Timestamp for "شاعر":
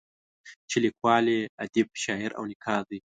2.03-2.31